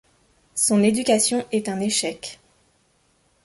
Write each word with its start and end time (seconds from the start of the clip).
Son 0.55 0.81
éducation 0.81 1.45
est 1.51 1.69
un 1.69 1.79
échec. 1.79 2.39